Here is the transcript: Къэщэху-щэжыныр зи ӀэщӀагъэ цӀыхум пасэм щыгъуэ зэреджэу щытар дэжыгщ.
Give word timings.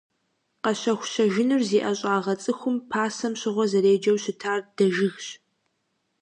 Къэщэху-щэжыныр 0.63 1.61
зи 1.69 1.79
ӀэщӀагъэ 1.83 2.33
цӀыхум 2.41 2.77
пасэм 2.89 3.33
щыгъуэ 3.39 3.65
зэреджэу 3.71 4.17
щытар 4.23 4.59
дэжыгщ. 4.75 5.27